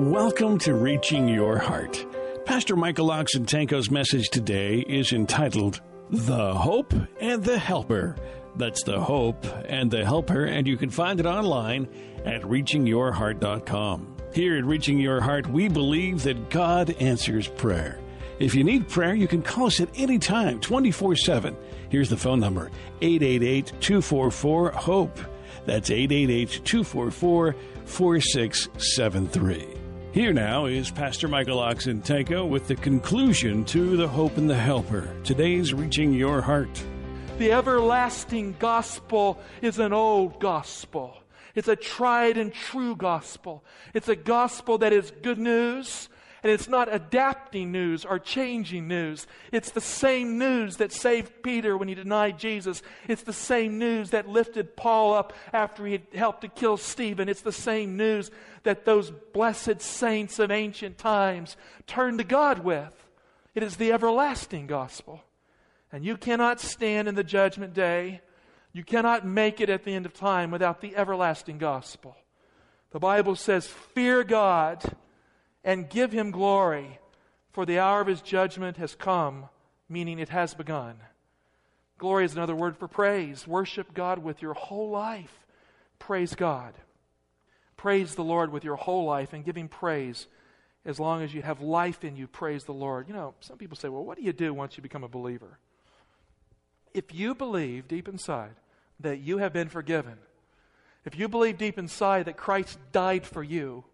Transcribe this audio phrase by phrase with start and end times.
[0.00, 2.06] Welcome to Reaching Your Heart.
[2.46, 8.16] Pastor Michael Oxentenko's message today is entitled The Hope and the Helper.
[8.56, 11.86] That's the Hope and the Helper, and you can find it online
[12.24, 14.16] at reachingyourheart.com.
[14.32, 18.00] Here at Reaching Your Heart, we believe that God answers prayer.
[18.38, 21.54] If you need prayer, you can call us at any time, 24 7.
[21.90, 22.70] Here's the phone number
[23.02, 25.18] 888 244 HOPE.
[25.66, 27.54] That's 888 244
[27.84, 29.79] 4673.
[30.12, 35.08] Here now is Pastor Michael Oxentenko with the conclusion to the Hope and the Helper.
[35.22, 36.82] Today's Reaching Your Heart.
[37.38, 41.16] The everlasting gospel is an old gospel.
[41.54, 43.64] It's a tried and true gospel.
[43.94, 46.08] It's a gospel that is good news,
[46.42, 49.26] and it's not adapting news or changing news.
[49.52, 52.82] It's the same news that saved Peter when he denied Jesus.
[53.08, 57.28] It's the same news that lifted Paul up after he had helped to kill Stephen.
[57.28, 58.30] It's the same news
[58.62, 63.06] that those blessed saints of ancient times turned to God with.
[63.54, 65.22] It is the everlasting gospel.
[65.92, 68.22] And you cannot stand in the judgment day.
[68.72, 72.16] You cannot make it at the end of time without the everlasting gospel.
[72.92, 74.82] The Bible says, Fear God
[75.64, 76.98] and give him glory,
[77.52, 79.48] for the hour of his judgment has come,
[79.88, 80.96] meaning it has begun.
[81.98, 83.46] Glory is another word for praise.
[83.46, 85.44] Worship God with your whole life.
[85.98, 86.72] Praise God.
[87.76, 90.26] Praise the Lord with your whole life and give him praise
[90.84, 92.26] as long as you have life in you.
[92.26, 93.06] Praise the Lord.
[93.06, 95.58] You know, some people say, well, what do you do once you become a believer?
[96.94, 98.54] If you believe deep inside
[99.00, 100.18] that you have been forgiven,
[101.04, 103.84] if you believe deep inside that Christ died for you,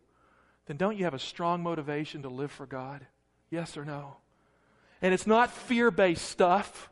[0.66, 3.06] then don't you have a strong motivation to live for God?
[3.50, 4.16] Yes or no?
[5.00, 6.90] And it's not fear based stuff.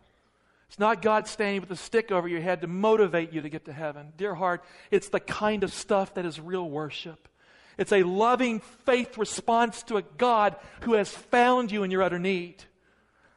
[0.68, 3.66] It's not God standing with a stick over your head to motivate you to get
[3.66, 4.12] to heaven.
[4.16, 7.28] Dear heart, it's the kind of stuff that is real worship.
[7.76, 12.18] It's a loving faith response to a God who has found you in your utter
[12.18, 12.62] need.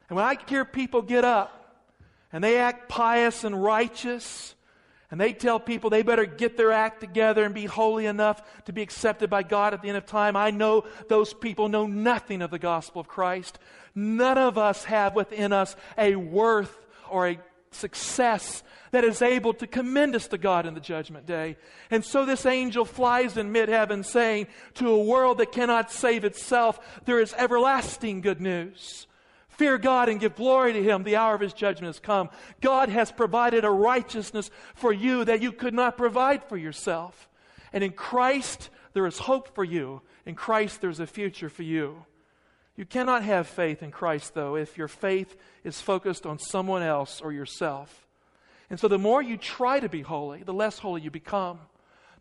[0.10, 1.84] And when I hear people get up
[2.32, 4.56] and they act pious and righteous,
[5.10, 8.74] and they tell people they better get their act together and be holy enough to
[8.74, 10.36] be accepted by God at the end of time.
[10.36, 13.58] I know those people know nothing of the gospel of Christ.
[13.96, 17.40] None of us have within us a worth or a
[17.72, 21.58] success that is able to commend us to God in the judgment day.
[21.90, 26.26] And so this angel flies in mid heaven saying, To a world that cannot save
[26.26, 29.08] itself, there is everlasting good news.
[29.58, 31.04] Fear God and give glory to Him.
[31.04, 32.30] The hour of His judgment has come.
[32.62, 37.28] God has provided a righteousness for you that you could not provide for yourself.
[37.74, 40.02] And in Christ, there is hope for you.
[40.28, 42.06] In Christ, there's a future for you.
[42.76, 47.20] You cannot have faith in Christ, though, if your faith is focused on someone else
[47.20, 48.06] or yourself.
[48.70, 51.60] And so the more you try to be holy, the less holy you become.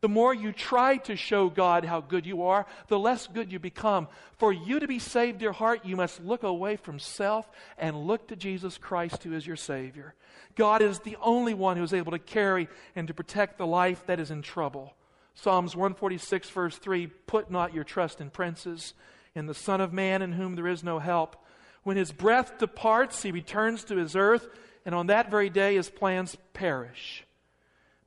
[0.01, 3.59] The more you try to show God how good you are, the less good you
[3.59, 4.09] become.
[4.39, 7.49] For you to be saved, dear heart, you must look away from self
[7.79, 10.15] and look to Jesus Christ, who is your Savior.
[10.55, 14.05] God is the only one who is able to carry and to protect the life
[14.07, 14.95] that is in trouble.
[15.35, 18.95] Psalms 146, verse 3 Put not your trust in princes,
[19.35, 21.37] in the Son of Man in whom there is no help.
[21.83, 24.49] When his breath departs, he returns to his earth,
[24.85, 27.26] and on that very day his plans perish.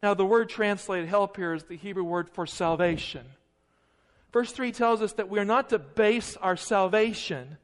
[0.01, 3.25] Now, the word translated help here is the Hebrew word for salvation.
[4.31, 7.57] Verse 3 tells us that we are not to base our salvation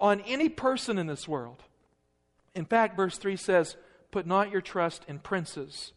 [0.00, 1.62] on any person in this world.
[2.54, 3.76] In fact, verse 3 says,
[4.10, 5.92] Put not your trust in princes.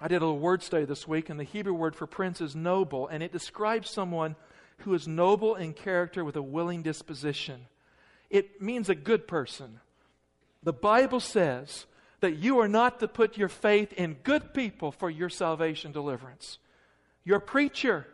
[0.00, 2.56] I did a little word study this week, and the Hebrew word for prince is
[2.56, 4.34] noble, and it describes someone
[4.78, 7.66] who is noble in character with a willing disposition.
[8.30, 9.80] It means a good person.
[10.62, 11.86] The Bible says
[12.20, 16.58] that you are not to put your faith in good people for your salvation deliverance.
[17.24, 18.06] Your preacher,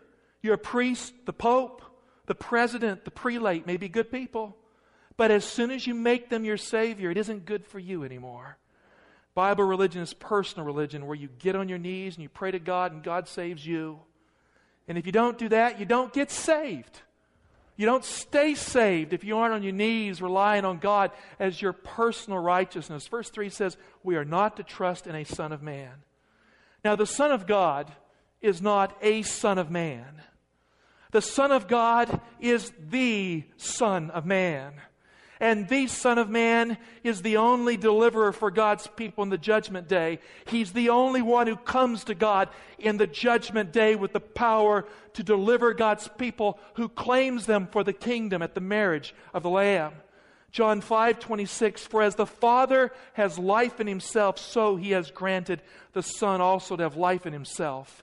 [0.43, 1.83] your priest, the pope,
[2.27, 4.57] the president, the prelate may be good people,
[5.17, 8.59] but as soon as you make them your savior, it isn't good for you anymore.
[9.35, 12.59] Bible religion is personal religion where you get on your knees and you pray to
[12.59, 13.99] God and God saves you.
[14.89, 17.01] And if you don't do that, you don't get saved.
[17.77, 21.75] You don't stay saved if you aren't on your knees relying on God as your
[21.75, 23.07] personal righteousness.
[23.07, 25.93] Verse 3 says, We are not to trust in a Son of Man.
[26.85, 27.93] Now, the Son of God
[28.41, 30.23] is not a Son of Man.
[31.11, 34.75] The Son of God is the Son of Man.
[35.39, 39.87] And the Son of Man is the only deliverer for God's people in the judgment
[39.87, 40.21] day.
[40.47, 42.49] He's the only one who comes to God
[42.79, 47.85] in the judgment day with the power to deliver God's people who claims them for
[47.85, 49.93] the kingdom at the marriage of the Lamb.
[50.53, 55.61] John 5 26, for as the Father has life in himself, so he has granted
[55.93, 58.03] the Son also to have life in himself.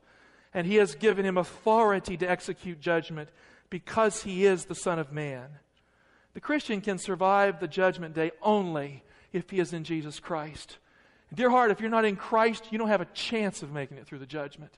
[0.53, 3.29] And he has given him authority to execute judgment
[3.71, 5.49] because he is the Son of Man.
[6.33, 10.77] The Christian can survive the judgment day only if he is in Jesus Christ.
[11.33, 14.05] Dear heart, if you're not in Christ, you don't have a chance of making it
[14.05, 14.71] through the judgment.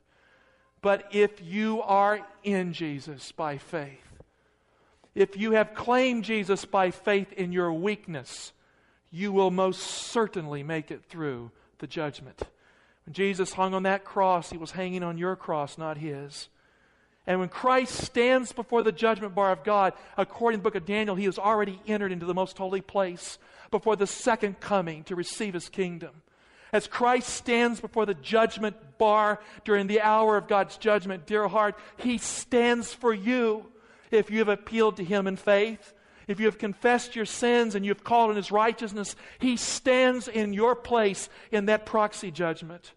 [0.82, 4.06] But if you are in Jesus by faith,
[5.16, 8.52] if you have claimed Jesus by faith in your weakness,
[9.12, 12.42] you will most certainly make it through the judgment.
[13.06, 16.50] When Jesus hung on that cross, he was hanging on your cross, not his.
[17.28, 20.86] And when Christ stands before the judgment bar of God, according to the book of
[20.86, 23.40] Daniel, he has already entered into the most holy place
[23.72, 26.22] before the second coming to receive his kingdom.
[26.72, 31.76] As Christ stands before the judgment bar during the hour of God's judgment, dear heart,
[31.98, 33.66] he stands for you
[34.12, 35.94] if you have appealed to him in faith.
[36.28, 40.28] If you have confessed your sins and you have called on his righteousness, he stands
[40.28, 42.94] in your place in that proxy judgment.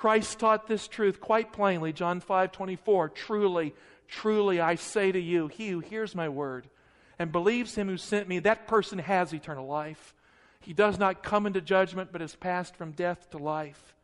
[0.00, 3.10] Christ taught this truth quite plainly, John 5 24.
[3.10, 3.74] Truly,
[4.08, 6.70] truly, I say to you, he who hears my word
[7.18, 10.14] and believes him who sent me, that person has eternal life.
[10.62, 13.94] He does not come into judgment, but is passed from death to life.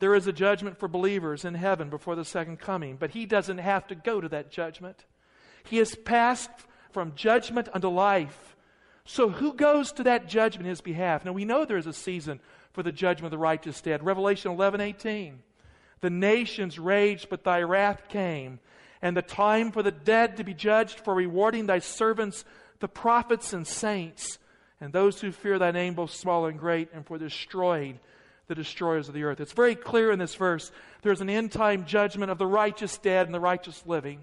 [0.00, 3.56] There is a judgment for believers in heaven before the second coming, but he doesn't
[3.56, 5.06] have to go to that judgment.
[5.64, 6.50] He has passed
[6.92, 8.54] from judgment unto life.
[9.04, 11.24] So who goes to that judgment in his behalf?
[11.24, 12.40] Now we know there is a season
[12.72, 14.04] for the judgment of the righteous dead.
[14.04, 15.42] Revelation 11 18.
[16.00, 18.58] The nations raged, but thy wrath came,
[19.02, 22.44] and the time for the dead to be judged for rewarding thy servants,
[22.78, 24.38] the prophets and saints,
[24.80, 27.98] and those who fear thy name, both small and great, and for destroying
[28.46, 29.40] the destroyers of the earth.
[29.40, 33.26] It's very clear in this verse there's an end time judgment of the righteous dead
[33.26, 34.20] and the righteous living.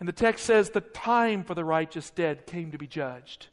[0.00, 3.48] And the text says the time for the righteous dead came to be judged.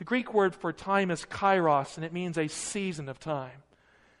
[0.00, 3.62] The Greek word for time is kairos, and it means a season of time.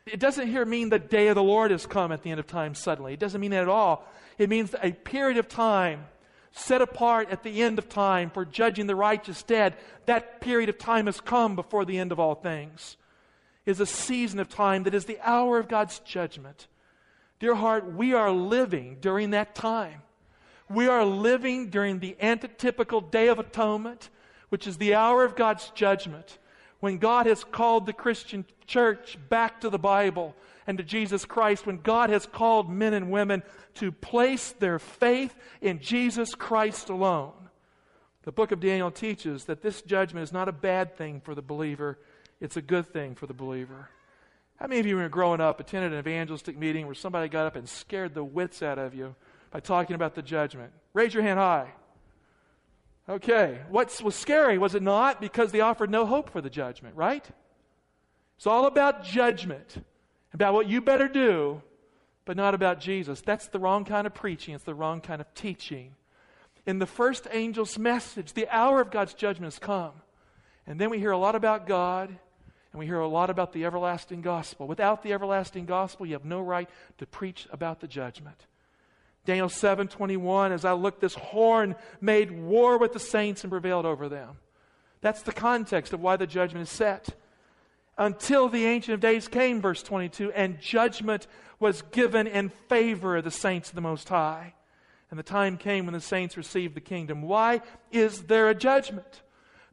[0.04, 2.46] It doesn't here mean the day of the Lord has come at the end of
[2.46, 3.14] time suddenly.
[3.14, 4.06] It doesn't mean that at all.
[4.36, 6.04] It means a period of time
[6.52, 9.74] set apart at the end of time for judging the righteous dead.
[10.04, 12.98] That period of time has come before the end of all things.
[13.64, 16.68] It is a season of time that is the hour of God's judgment.
[17.38, 20.02] Dear heart, we are living during that time.
[20.68, 24.10] We are living during the antitypical Day of Atonement
[24.50, 26.38] which is the hour of God's judgment,
[26.80, 30.34] when God has called the Christian church back to the Bible
[30.66, 33.42] and to Jesus Christ, when God has called men and women
[33.74, 37.32] to place their faith in Jesus Christ alone.
[38.22, 41.42] The book of Daniel teaches that this judgment is not a bad thing for the
[41.42, 41.98] believer,
[42.40, 43.88] it's a good thing for the believer.
[44.56, 47.28] How many of you, when you were growing up, attended an evangelistic meeting where somebody
[47.28, 49.14] got up and scared the wits out of you
[49.50, 50.72] by talking about the judgment?
[50.92, 51.70] Raise your hand high.
[53.10, 55.20] Okay, what was scary, was it not?
[55.20, 57.28] Because they offered no hope for the judgment, right?
[58.36, 59.84] It's all about judgment,
[60.32, 61.60] about what you better do,
[62.24, 63.20] but not about Jesus.
[63.20, 65.96] That's the wrong kind of preaching, it's the wrong kind of teaching.
[66.66, 69.92] In the first angel's message, the hour of God's judgment has come.
[70.64, 73.64] And then we hear a lot about God, and we hear a lot about the
[73.64, 74.68] everlasting gospel.
[74.68, 78.46] Without the everlasting gospel, you have no right to preach about the judgment.
[79.26, 84.08] Daniel 7:21 as I looked this horn made war with the saints and prevailed over
[84.08, 84.38] them.
[85.00, 87.10] That's the context of why the judgment is set.
[87.96, 91.26] Until the ancient of days came verse 22 and judgment
[91.58, 94.54] was given in favor of the saints of the most high.
[95.10, 97.22] And the time came when the saints received the kingdom.
[97.22, 97.60] Why
[97.90, 99.22] is there a judgment?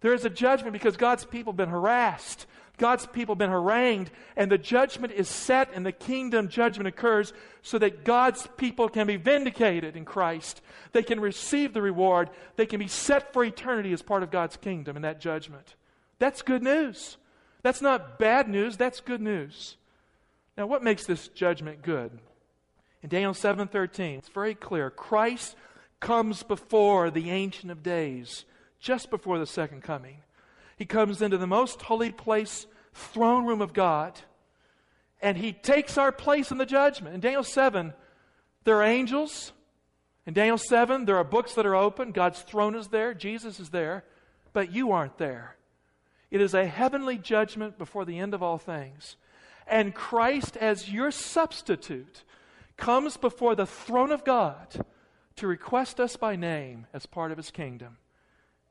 [0.01, 2.45] There is a judgment because God's people have been harassed.
[2.77, 7.33] God's people have been harangued, and the judgment is set, and the kingdom judgment occurs
[7.63, 10.61] so that God's people can be vindicated in Christ.
[10.91, 12.29] They can receive the reward.
[12.55, 15.75] They can be set for eternity as part of God's kingdom in that judgment.
[16.19, 17.17] That's good news.
[17.63, 19.75] That's not bad news, that's good news.
[20.55, 22.19] Now, what makes this judgment good?
[23.01, 24.89] In Daniel 7:13, it's very clear.
[24.89, 25.55] Christ
[25.99, 28.45] comes before the ancient of days,
[28.79, 30.21] just before the second coming.
[30.77, 34.19] He comes into the most holy place, throne room of God,
[35.21, 37.15] and he takes our place in the judgment.
[37.15, 37.93] In Daniel 7,
[38.63, 39.51] there are angels.
[40.27, 42.11] In Daniel 7, there are books that are open.
[42.11, 44.03] God's throne is there, Jesus is there,
[44.53, 45.55] but you aren't there.
[46.29, 49.15] It is a heavenly judgment before the end of all things.
[49.65, 52.23] And Christ, as your substitute,
[52.75, 54.85] comes before the throne of God
[55.37, 57.97] to request us by name as part of his kingdom.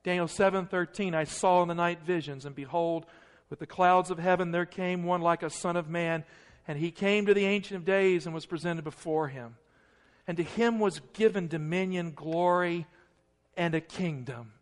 [0.07, 3.07] Daniel 7:13 I saw in the night visions and behold
[3.51, 6.23] with the clouds of heaven there came one like a son of man
[6.69, 9.57] and he came to the ancient of days and was presented before him
[10.29, 12.87] and to him was given dominion glory
[13.57, 14.53] and a kingdom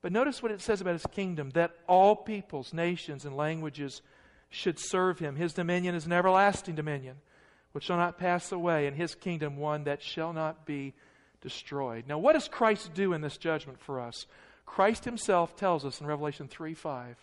[0.00, 4.00] but notice what it says about his kingdom that all peoples nations and languages
[4.48, 7.16] should serve him his dominion is an everlasting dominion
[7.72, 10.94] which shall not pass away and his kingdom one that shall not be
[11.40, 12.04] destroyed.
[12.08, 14.26] Now, what does Christ do in this judgment for us?
[14.68, 17.16] Christ himself tells us in Revelation 3 5.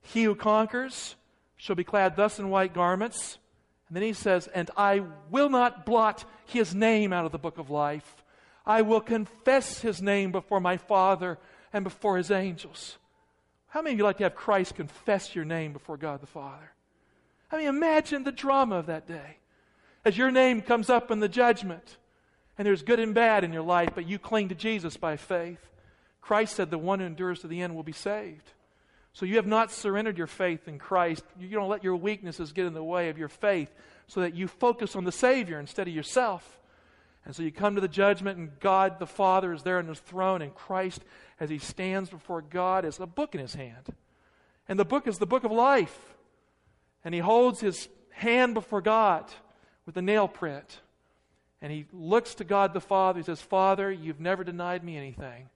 [0.00, 1.14] He who conquers
[1.56, 3.38] shall be clad thus in white garments.
[3.88, 7.58] And then he says, And I will not blot his name out of the book
[7.58, 8.24] of life.
[8.66, 11.38] I will confess his name before my Father
[11.72, 12.98] and before his angels.
[13.68, 16.72] How many of you like to have Christ confess your name before God the Father?
[17.52, 19.36] I mean, imagine the drama of that day.
[20.04, 21.98] As your name comes up in the judgment,
[22.56, 25.60] and there's good and bad in your life, but you cling to Jesus by faith.
[26.28, 28.52] Christ said, The one who endures to the end will be saved.
[29.14, 31.24] So you have not surrendered your faith in Christ.
[31.40, 33.74] You don't let your weaknesses get in the way of your faith
[34.08, 36.60] so that you focus on the Savior instead of yourself.
[37.24, 40.00] And so you come to the judgment, and God the Father is there on his
[40.00, 41.02] throne, and Christ,
[41.40, 43.86] as he stands before God, has a book in his hand.
[44.68, 45.98] And the book is the book of life.
[47.06, 49.24] And he holds his hand before God
[49.86, 50.82] with a nail print.
[51.62, 53.18] And he looks to God the Father.
[53.18, 55.48] He says, Father, you've never denied me anything.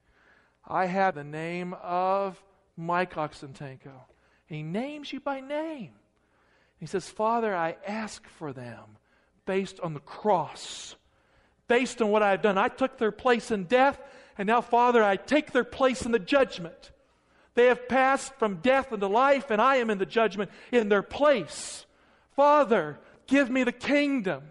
[0.67, 2.43] I have the name of
[2.77, 3.93] Mike Oxentenko.
[4.47, 5.93] He names you by name.
[6.79, 8.97] He says, Father, I ask for them
[9.47, 10.97] based on the cross,
[11.69, 12.59] based on what I've done.
[12.59, 14.01] I took their place in death,
[14.39, 16.91] and now, Father, I take their place in the judgment.
[17.55, 21.03] They have passed from death into life, and I am in the judgment in their
[21.03, 21.87] place.
[22.35, 24.45] Father, give me the kingdom.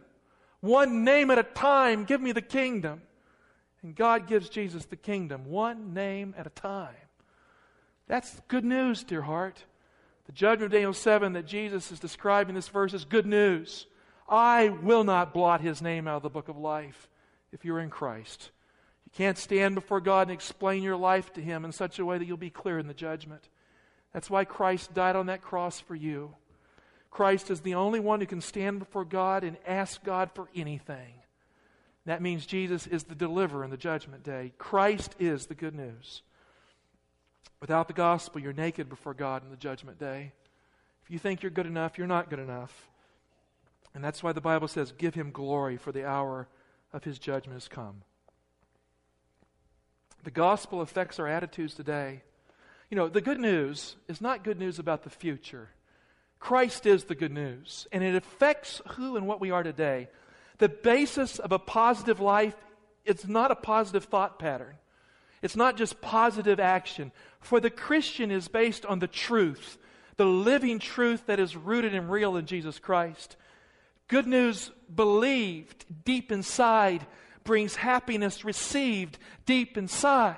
[0.60, 3.02] One name at a time, give me the kingdom.
[3.84, 6.96] And God gives Jesus the kingdom, one name at a time.
[8.08, 9.64] That's good news, dear heart.
[10.26, 13.88] The judgment of Daniel 7 that Jesus is describing in this verse is good news.
[14.30, 17.10] I will not blot his name out of the book of life
[17.52, 18.52] if you're in Christ.
[19.06, 22.18] You can't stand before God and explain your life to him in such a way
[22.18, 23.50] that you'll be clear in the judgment.
[24.14, 26.36] That's why Christ died on that cross for you.
[27.10, 31.14] Christ is the only one who can stand before God and ask God for anything.
[32.06, 34.54] That means Jesus is the deliverer in the judgment day.
[34.58, 36.24] Christ is the good news.
[37.60, 40.34] Without the gospel, you're naked before God in the judgment day.
[41.04, 42.90] If you think you're good enough, you're not good enough.
[43.94, 46.48] And that's why the Bible says, Give him glory, for the hour
[46.92, 48.02] of his judgment has come.
[50.24, 52.24] The gospel affects our attitudes today.
[52.90, 55.70] You know, the good news is not good news about the future.
[56.40, 60.10] Christ is the good news, and it affects who and what we are today.
[60.62, 62.56] The basis of a positive life,
[63.04, 64.76] it's not a positive thought pattern.
[65.42, 67.12] It's not just positive action.
[67.40, 69.80] For the Christian is based on the truth,
[70.18, 73.38] the living truth that is rooted and real in Jesus Christ.
[74.08, 77.08] Good news believed deep inside
[77.44, 80.38] brings happiness received deep inside.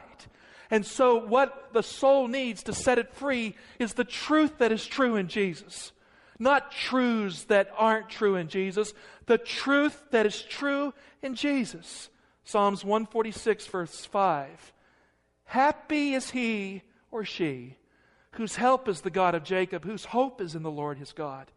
[0.71, 4.85] And so, what the soul needs to set it free is the truth that is
[4.85, 5.91] true in Jesus.
[6.43, 8.93] Not truths that aren't true in Jesus,
[9.27, 12.09] the truth that is true in Jesus.
[12.43, 14.73] Psalms 146, verse 5.
[15.45, 16.81] Happy is he
[17.11, 17.77] or she
[18.31, 21.49] whose help is the God of Jacob, whose hope is in the Lord his God,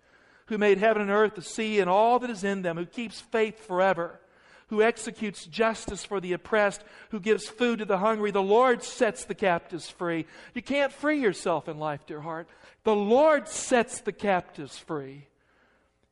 [0.47, 3.21] who made heaven and earth, the sea, and all that is in them, who keeps
[3.21, 4.21] faith forever
[4.69, 8.31] who executes justice for the oppressed, who gives food to the hungry.
[8.31, 10.27] The Lord sets the captives free.
[10.55, 12.49] You can't free yourself in life, dear heart.
[12.85, 15.27] The Lord sets the captives free.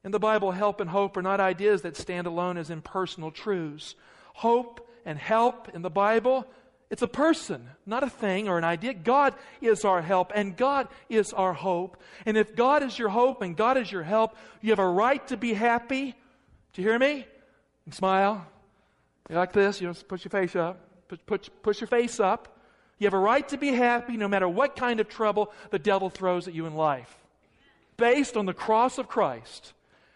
[0.05, 3.95] In the Bible, help and hope are not ideas that stand alone as impersonal truths.
[4.35, 6.47] Hope and help in the Bible,
[6.91, 8.95] it's a person, not a thing or an idea.
[8.95, 12.01] God is our help and God is our hope.
[12.25, 15.27] And if God is your hope and God is your help, you have a right
[15.29, 16.15] to be happy.
[16.73, 17.27] Do you hear me?
[17.85, 18.47] And smile.
[19.29, 19.81] You like this?
[19.81, 20.79] You know, put your face up.
[21.27, 22.59] Push your face up.
[22.99, 26.11] You have a right to be happy no matter what kind of trouble the devil
[26.11, 27.19] throws at you in life.
[27.97, 29.73] Based on the cross of Christ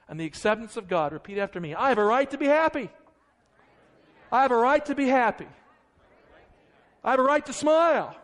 [0.08, 2.90] and the acceptance of God, repeat after me I have a right to be happy.
[4.30, 5.46] I have a right to be happy.
[7.02, 8.16] I have a right to smile.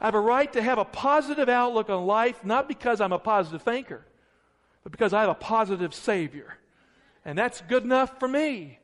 [0.00, 3.18] I have a right to have a positive outlook on life, not because I'm a
[3.18, 4.04] positive thinker,
[4.82, 6.56] but because I have a positive Savior.
[7.24, 8.78] And that's good enough for me.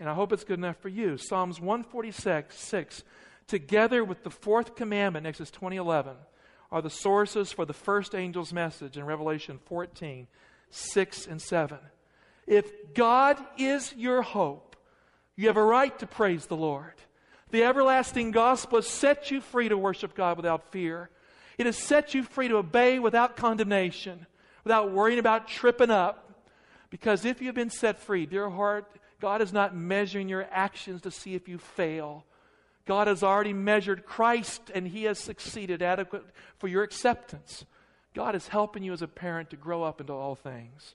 [0.00, 1.16] And I hope it's good enough for you.
[1.16, 3.04] Psalms 146, 6,
[3.46, 6.16] together with the fourth commandment, Exodus 2011,
[6.72, 10.26] are the sources for the first angel's message in Revelation 14,
[10.70, 11.78] 6 and 7.
[12.46, 14.74] If God is your hope,
[15.36, 16.94] You have a right to praise the Lord.
[17.50, 21.10] The everlasting gospel has set you free to worship God without fear.
[21.58, 24.26] It has set you free to obey without condemnation,
[24.64, 26.23] without worrying about tripping up.
[26.94, 28.86] Because if you've been set free, dear heart,
[29.20, 32.24] God is not measuring your actions to see if you fail.
[32.86, 36.22] God has already measured Christ and He has succeeded adequate
[36.56, 37.64] for your acceptance.
[38.14, 40.94] God is helping you as a parent to grow up into all things.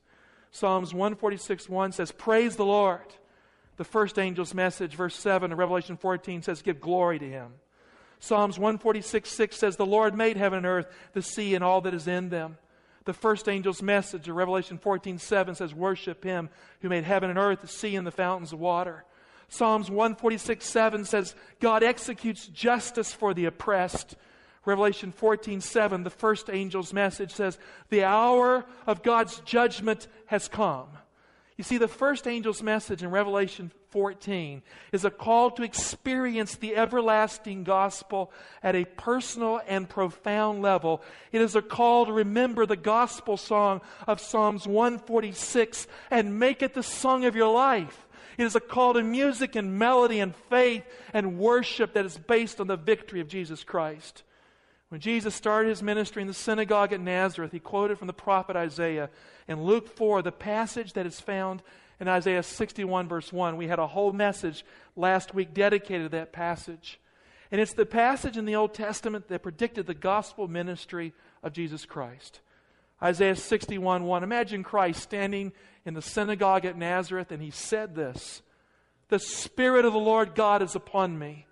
[0.51, 3.01] Psalms 146 1 says, Praise the Lord.
[3.75, 7.55] The first angel's message, verse 7 of Revelation 14 says, Give glory to Him.
[8.21, 11.93] Psalms 146 6 says, The Lord made heaven and earth, the sea, and all that
[11.93, 12.57] is in them.
[13.09, 16.47] The first angel's message of Revelation 14 7 says, Worship Him
[16.81, 19.03] who made heaven and earth, the sea, and the fountains of water.
[19.47, 24.15] Psalms 146 7 says, God executes justice for the oppressed.
[24.63, 27.57] Revelation 14 7, the first angel's message says,
[27.89, 30.89] The hour of God's judgment has come.
[31.59, 34.61] You see, the first angel's message in Revelation 14
[34.93, 38.31] is a call to experience the everlasting gospel
[38.63, 41.01] at a personal and profound level.
[41.33, 46.75] It is a call to remember the gospel song of Psalms 146 and make it
[46.75, 48.07] the song of your life.
[48.37, 52.61] It is a call to music and melody and faith and worship that is based
[52.61, 54.23] on the victory of Jesus Christ.
[54.89, 58.55] When Jesus started his ministry in the synagogue at Nazareth, he quoted from the prophet
[58.55, 59.09] Isaiah
[59.47, 61.61] in Luke 4, the passage that is found
[61.99, 63.55] in Isaiah 61, verse 1.
[63.55, 64.65] We had a whole message
[64.95, 66.99] last week dedicated to that passage.
[67.51, 71.85] And it's the passage in the Old Testament that predicted the gospel ministry of Jesus
[71.85, 72.41] Christ.
[73.01, 74.23] Isaiah 61 1.
[74.23, 75.53] Imagine Christ standing
[75.85, 78.41] in the synagogue at Nazareth, and he said this
[79.09, 81.47] The Spirit of the Lord God is upon me,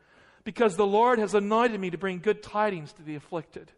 [0.47, 3.69] because the Lord has anointed me to bring good tidings to the afflicted.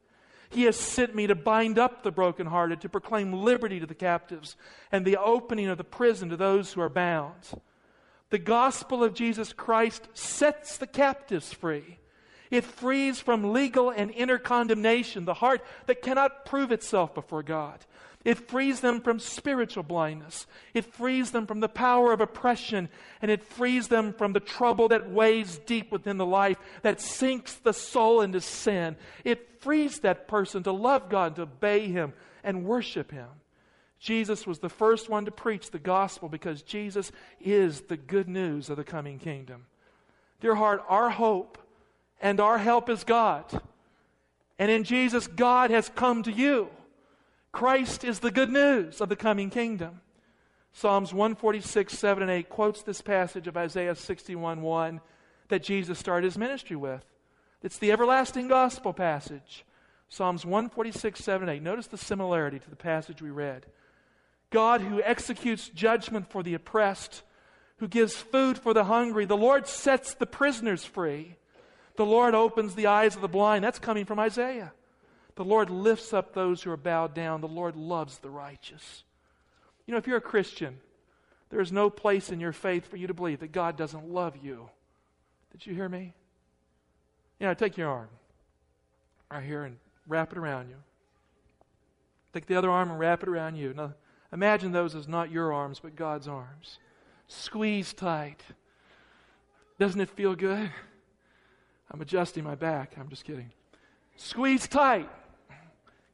[0.51, 4.55] He has sent me to bind up the brokenhearted, to proclaim liberty to the captives,
[4.91, 7.33] and the opening of the prison to those who are bound.
[8.29, 11.97] The gospel of Jesus Christ sets the captives free.
[12.51, 17.83] It frees from legal and inner condemnation the heart that cannot prove itself before God.
[18.29, 20.45] It frees them from spiritual blindness.
[20.75, 22.87] It frees them from the power of oppression.
[23.23, 27.55] And it frees them from the trouble that weighs deep within the life, that sinks
[27.55, 28.97] the soul into sin.
[29.23, 32.13] It frees that person to love God, to obey Him,
[32.43, 33.29] and worship Him.
[33.97, 37.11] Jesus was the first one to preach the gospel because Jesus
[37.41, 39.65] is the good news of the coming kingdom.
[40.39, 41.57] Dear heart, our hope
[42.21, 43.45] and our help is God.
[44.59, 46.69] And in Jesus, God has come to you.
[47.51, 50.01] Christ is the good news of the coming kingdom.
[50.71, 55.01] Psalms 146, 7 and 8 quotes this passage of Isaiah 61, 1
[55.49, 57.03] that Jesus started his ministry with.
[57.63, 59.65] It's the everlasting gospel passage.
[60.07, 61.63] Psalms 146, 7 and 8.
[61.63, 63.65] Notice the similarity to the passage we read.
[64.51, 67.23] God who executes judgment for the oppressed,
[67.77, 69.25] who gives food for the hungry.
[69.25, 71.35] The Lord sets the prisoners free.
[71.95, 73.63] The Lord opens the eyes of the blind.
[73.63, 74.71] That's coming from Isaiah.
[75.39, 77.39] The Lord lifts up those who are bowed down.
[77.39, 79.05] The Lord loves the righteous.
[79.87, 80.77] You know, if you're a Christian,
[81.49, 84.35] there is no place in your faith for you to believe that God doesn't love
[84.43, 84.69] you.
[85.53, 86.13] Did you hear me?
[87.39, 88.09] You know, take your arm
[89.31, 89.77] right here and
[90.09, 90.75] wrap it around you.
[92.33, 93.73] Take the other arm and wrap it around you.
[93.73, 93.93] Now,
[94.33, 96.79] imagine those as not your arms, but God's arms.
[97.29, 98.41] Squeeze tight.
[99.79, 100.69] Doesn't it feel good?
[101.89, 102.97] I'm adjusting my back.
[102.99, 103.53] I'm just kidding.
[104.17, 105.09] Squeeze tight.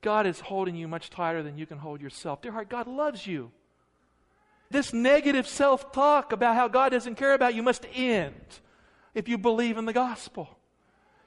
[0.05, 2.39] God is holding you much tighter than you can hold yourself.
[2.39, 3.49] Dear heart, God loves you.
[4.69, 8.35] This negative self talk about how God doesn't care about you must end
[9.15, 10.47] if you believe in the gospel.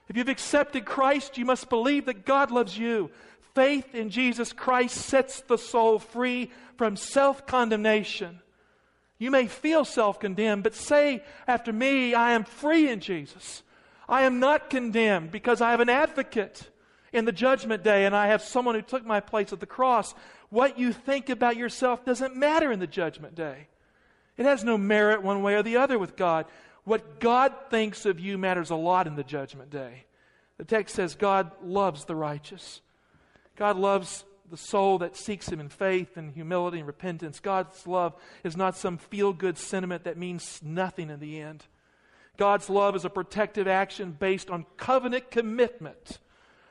[0.07, 3.11] If you've accepted Christ, you must believe that God loves you.
[3.53, 8.39] Faith in Jesus Christ sets the soul free from self condemnation.
[9.17, 13.61] You may feel self condemned, but say after me, I am free in Jesus.
[14.07, 16.69] I am not condemned because I have an advocate
[17.13, 20.13] in the judgment day and I have someone who took my place at the cross.
[20.49, 23.67] What you think about yourself doesn't matter in the judgment day.
[24.37, 26.45] It has no merit one way or the other with God.
[26.85, 30.05] What God thinks of you matters a lot in the judgment day.
[30.57, 32.81] The text says God loves the righteous.
[33.55, 37.39] God loves the soul that seeks Him in faith and humility and repentance.
[37.39, 41.65] God's love is not some feel good sentiment that means nothing in the end.
[42.37, 46.19] God's love is a protective action based on covenant commitment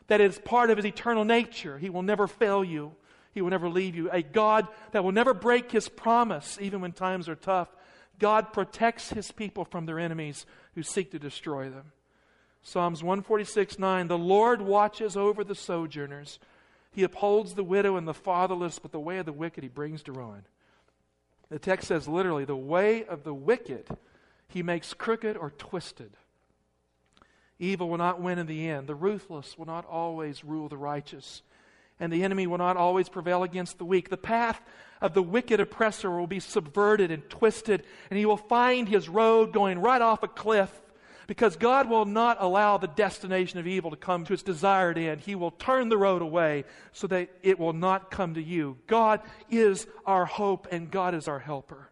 [0.08, 1.78] that is part of his eternal nature.
[1.78, 2.92] He will never fail you,
[3.32, 4.10] he will never leave you.
[4.10, 7.68] A God that will never break his promise, even when times are tough.
[8.18, 10.44] God protects his people from their enemies
[10.74, 11.92] who seek to destroy them.
[12.62, 16.38] Psalms 146 9 The Lord watches over the sojourners.
[16.90, 20.02] He upholds the widow and the fatherless, but the way of the wicked he brings
[20.04, 20.44] to ruin.
[21.48, 23.86] The text says literally, the way of the wicked
[24.48, 26.16] he makes crooked or twisted.
[27.58, 28.86] Evil will not win in the end.
[28.86, 31.42] The ruthless will not always rule the righteous.
[32.00, 34.08] And the enemy will not always prevail against the weak.
[34.08, 34.60] The path
[35.00, 39.52] of the wicked oppressor will be subverted and twisted, and he will find his road
[39.52, 40.70] going right off a cliff
[41.28, 45.20] because God will not allow the destination of evil to come to its desired end.
[45.20, 48.78] He will turn the road away so that it will not come to you.
[48.86, 51.90] God is our hope and God is our helper.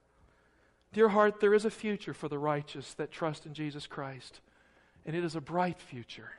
[0.94, 4.40] Dear heart, there is a future for the righteous that trust in Jesus Christ,
[5.06, 6.30] and it is a bright future.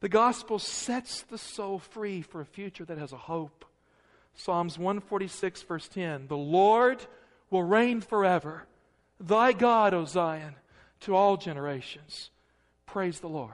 [0.00, 3.64] The gospel sets the soul free for a future that has a hope.
[4.36, 7.04] Psalms 146, verse 10 The Lord
[7.50, 8.64] will reign forever.
[9.20, 10.54] Thy God, O Zion
[11.00, 12.30] to all generations.
[12.86, 13.52] Praise the Lord.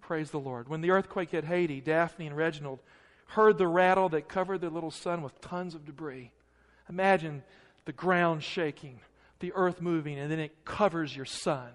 [0.00, 0.68] Praise the Lord.
[0.68, 2.80] When the earthquake hit Haiti, Daphne and Reginald
[3.26, 6.32] heard the rattle that covered their little son with tons of debris.
[6.88, 7.44] Imagine
[7.84, 9.00] the ground shaking,
[9.38, 11.70] the earth moving, and then it covers your son.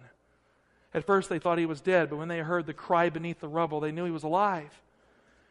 [0.95, 3.47] At first, they thought he was dead, but when they heard the cry beneath the
[3.47, 4.71] rubble, they knew he was alive.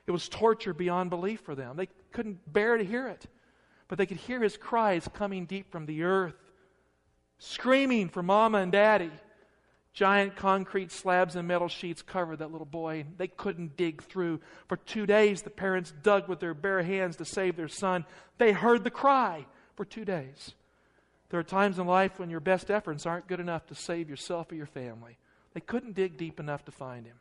[0.07, 1.77] It was torture beyond belief for them.
[1.77, 3.27] They couldn't bear to hear it,
[3.87, 6.35] but they could hear his cries coming deep from the earth
[7.39, 9.11] screaming for mama and daddy.
[9.93, 13.07] Giant concrete slabs and metal sheets covered that little boy.
[13.17, 14.41] They couldn't dig through.
[14.67, 18.05] For two days, the parents dug with their bare hands to save their son.
[18.39, 20.55] They heard the cry for two days.
[21.31, 24.51] There are times in life when your best efforts aren't good enough to save yourself
[24.51, 25.17] or your family.
[25.55, 27.17] They couldn't dig deep enough to find him.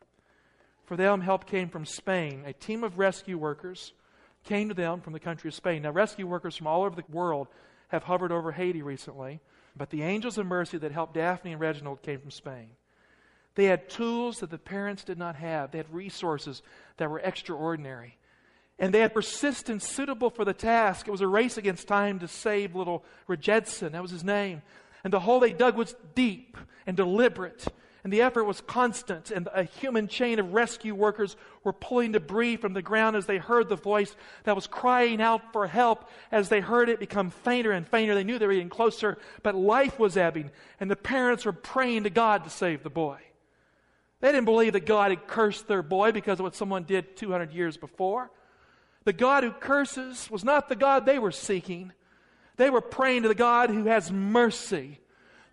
[0.86, 2.44] For them, help came from Spain.
[2.46, 3.94] A team of rescue workers
[4.44, 5.84] came to them from the country of Spain.
[5.84, 7.48] Now, rescue workers from all over the world
[7.90, 9.40] have hovered over Haiti recently.
[9.78, 12.70] But the angels of mercy that helped Daphne and Reginald came from Spain.
[13.56, 16.62] They had tools that the parents did not have, they had resources
[16.98, 18.18] that were extraordinary.
[18.80, 21.08] And they had persistence suitable for the task.
[21.08, 23.92] It was a race against time to save little Rejedson.
[23.92, 24.64] That was his name.
[25.04, 27.68] And the hole they dug was deep and deliberate
[28.04, 32.58] and the effort was constant, and a human chain of rescue workers were pulling debris
[32.58, 34.14] from the ground as they heard the voice
[34.44, 36.10] that was crying out for help.
[36.30, 39.56] As they heard it become fainter and fainter, they knew they were getting closer, but
[39.56, 43.20] life was ebbing, and the parents were praying to God to save the boy.
[44.20, 47.54] They didn't believe that God had cursed their boy because of what someone did 200
[47.54, 48.32] years before.
[49.06, 51.94] The God who curses was not the God they were seeking.
[52.58, 55.00] They were praying to the God who has mercy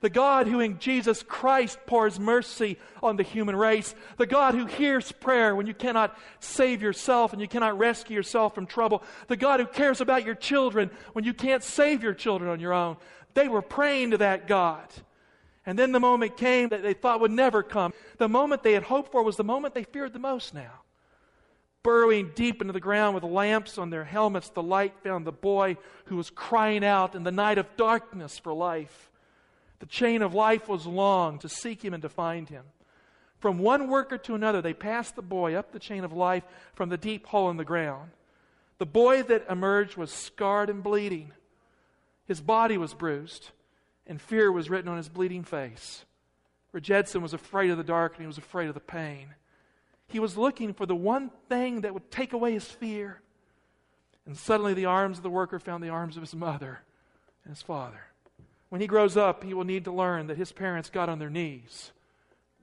[0.00, 4.64] the God who in Jesus Christ pours mercy on the human race, the God who
[4.64, 9.36] hears prayer when you cannot save yourself and you cannot rescue yourself from trouble, the
[9.36, 12.96] God who cares about your children when you can't save your children on your own.
[13.34, 14.88] They were praying to that God.
[15.66, 17.92] And then the moment came that they thought would never come.
[18.16, 20.80] The moment they had hoped for was the moment they feared the most now.
[21.82, 25.76] Burrowing deep into the ground with lamps on their helmets, the light found the boy
[26.06, 29.09] who was crying out in the night of darkness for life.
[29.80, 32.64] The chain of life was long to seek him and to find him.
[33.38, 36.90] From one worker to another, they passed the boy up the chain of life from
[36.90, 38.10] the deep hole in the ground.
[38.78, 41.32] The boy that emerged was scarred and bleeding.
[42.26, 43.50] His body was bruised,
[44.06, 46.04] and fear was written on his bleeding face.
[46.72, 49.34] Rejedson was afraid of the dark and he was afraid of the pain.
[50.06, 53.20] He was looking for the one thing that would take away his fear.
[54.26, 56.80] And suddenly the arms of the worker found the arms of his mother
[57.44, 58.09] and his father.
[58.70, 61.28] When he grows up, he will need to learn that his parents got on their
[61.28, 61.90] knees.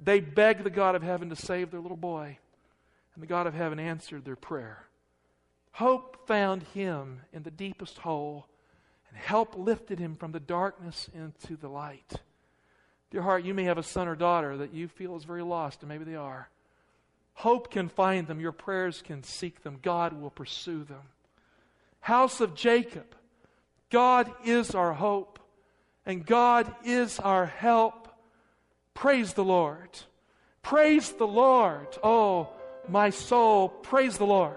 [0.03, 2.39] They begged the God of heaven to save their little boy,
[3.13, 4.85] and the God of heaven answered their prayer.
[5.73, 8.47] Hope found him in the deepest hole,
[9.09, 12.13] and help lifted him from the darkness into the light.
[13.11, 15.81] Dear heart, you may have a son or daughter that you feel is very lost,
[15.81, 16.49] and maybe they are.
[17.33, 18.39] Hope can find them.
[18.39, 19.79] Your prayers can seek them.
[19.81, 21.03] God will pursue them.
[21.99, 23.05] House of Jacob,
[23.89, 25.39] God is our hope
[26.07, 28.07] and God is our help.
[28.95, 29.89] Praise the Lord.
[30.63, 31.87] Praise the Lord.
[32.01, 32.49] Oh,
[32.87, 34.55] my soul, praise the Lord.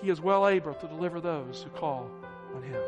[0.00, 2.10] He is well able to deliver those who call
[2.54, 2.80] on him.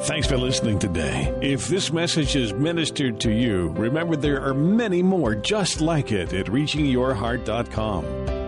[0.00, 1.32] Thanks for listening today.
[1.40, 6.32] If this message is ministered to you, remember there are many more just like it
[6.32, 8.43] at reachingyourheart.com.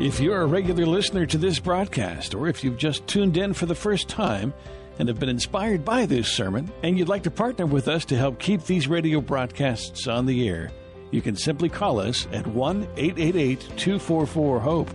[0.00, 3.66] If you're a regular listener to this broadcast, or if you've just tuned in for
[3.66, 4.54] the first time
[4.98, 8.16] and have been inspired by this sermon, and you'd like to partner with us to
[8.16, 10.70] help keep these radio broadcasts on the air,
[11.10, 14.88] you can simply call us at 1 888 244 HOPE.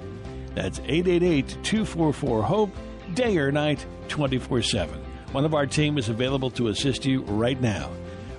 [0.55, 2.75] That's 888 244 HOPE,
[3.13, 4.99] day or night, 24 7.
[5.33, 7.91] One of our team is available to assist you right now.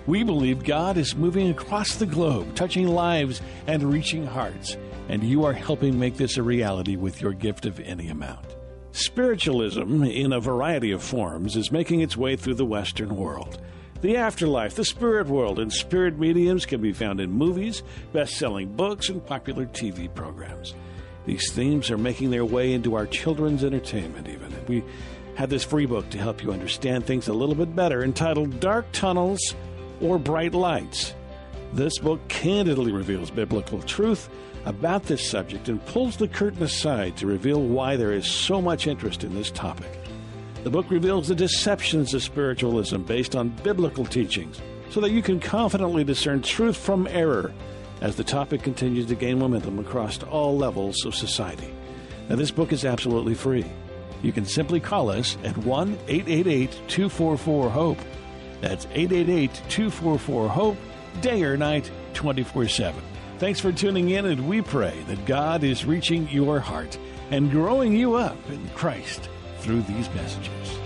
[0.08, 4.76] We believe God is moving across the globe, touching lives and reaching hearts
[5.08, 8.56] and you are helping make this a reality with your gift of any amount.
[8.92, 13.60] Spiritualism, in a variety of forms, is making its way through the Western world.
[14.00, 18.74] The afterlife, the spirit world, and spirit mediums can be found in movies, best selling
[18.74, 20.74] books, and popular TV programs.
[21.24, 24.54] These themes are making their way into our children's entertainment, even.
[24.68, 24.84] We
[25.34, 28.90] have this free book to help you understand things a little bit better entitled Dark
[28.92, 29.54] Tunnels
[30.00, 31.14] or Bright Lights.
[31.72, 34.28] This book candidly reveals biblical truth
[34.64, 38.86] about this subject and pulls the curtain aside to reveal why there is so much
[38.86, 39.98] interest in this topic.
[40.64, 45.38] The book reveals the deceptions of spiritualism based on biblical teachings so that you can
[45.38, 47.52] confidently discern truth from error
[48.00, 51.72] as the topic continues to gain momentum across all levels of society.
[52.28, 53.64] Now, this book is absolutely free.
[54.22, 57.98] You can simply call us at 1 888 244 HOPE.
[58.60, 60.76] That's 888 244 HOPE,
[61.20, 63.02] day or night, 24 7.
[63.38, 66.98] Thanks for tuning in, and we pray that God is reaching your heart
[67.30, 70.85] and growing you up in Christ through these messages.